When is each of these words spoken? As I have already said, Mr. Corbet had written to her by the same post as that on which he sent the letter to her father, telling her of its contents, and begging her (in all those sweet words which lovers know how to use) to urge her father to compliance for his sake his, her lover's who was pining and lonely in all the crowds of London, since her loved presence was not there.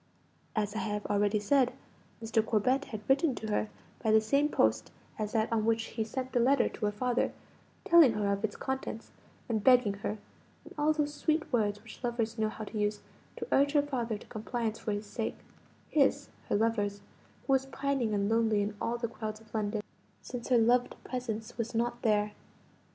As 0.55 0.73
I 0.75 0.79
have 0.79 1.05
already 1.05 1.39
said, 1.39 1.73
Mr. 2.23 2.43
Corbet 2.43 2.85
had 2.85 3.01
written 3.07 3.35
to 3.35 3.49
her 3.51 3.69
by 4.01 4.09
the 4.09 4.19
same 4.19 4.49
post 4.49 4.89
as 5.19 5.33
that 5.33 5.53
on 5.53 5.63
which 5.63 5.83
he 5.93 6.03
sent 6.03 6.31
the 6.31 6.39
letter 6.39 6.67
to 6.69 6.85
her 6.87 6.91
father, 6.91 7.31
telling 7.83 8.13
her 8.13 8.33
of 8.33 8.43
its 8.43 8.55
contents, 8.55 9.11
and 9.47 9.63
begging 9.63 9.93
her 10.01 10.17
(in 10.65 10.73
all 10.75 10.91
those 10.91 11.13
sweet 11.13 11.53
words 11.53 11.83
which 11.83 12.03
lovers 12.03 12.39
know 12.39 12.49
how 12.49 12.63
to 12.63 12.79
use) 12.79 13.01
to 13.37 13.47
urge 13.51 13.73
her 13.73 13.83
father 13.83 14.17
to 14.17 14.25
compliance 14.25 14.79
for 14.79 14.91
his 14.91 15.05
sake 15.05 15.37
his, 15.91 16.29
her 16.49 16.55
lover's 16.55 17.01
who 17.45 17.53
was 17.53 17.67
pining 17.67 18.15
and 18.15 18.27
lonely 18.27 18.63
in 18.63 18.75
all 18.81 18.97
the 18.97 19.07
crowds 19.07 19.39
of 19.39 19.53
London, 19.53 19.83
since 20.23 20.47
her 20.47 20.57
loved 20.57 20.95
presence 21.03 21.59
was 21.59 21.75
not 21.75 22.01
there. 22.01 22.31